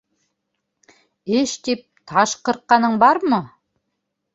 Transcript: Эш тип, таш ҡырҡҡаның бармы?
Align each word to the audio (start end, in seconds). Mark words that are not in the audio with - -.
Эш 1.41 1.55
тип, 1.67 1.85
таш 2.13 2.37
ҡырҡҡаның 2.49 3.01
бармы? 3.07 3.47